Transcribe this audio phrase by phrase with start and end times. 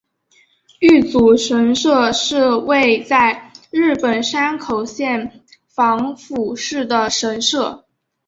[0.79, 7.85] 玉祖神社是位在日本山口县防府市的神社。